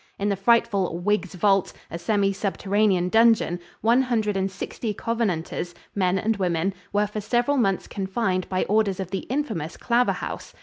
In 0.17 0.29
the 0.29 0.35
frightful 0.35 0.97
"Whig's 0.97 1.35
Vault," 1.35 1.73
a 1.91 1.99
semi 1.99 2.33
subterranean 2.33 3.09
dungeon, 3.09 3.59
one 3.81 4.01
hundred 4.01 4.35
and 4.35 4.49
sixty 4.49 4.95
covenanters 4.95 5.75
men 5.93 6.17
and 6.17 6.37
women 6.37 6.73
were 6.91 7.05
for 7.05 7.21
several 7.21 7.57
months 7.57 7.85
confined 7.85 8.49
by 8.49 8.63
orders 8.63 8.99
of 8.99 9.11
the 9.11 9.27
infamous 9.29 9.77
Claverhouse. 9.77 10.55